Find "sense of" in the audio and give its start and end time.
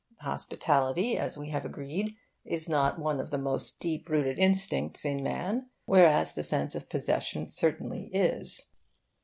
6.41-6.89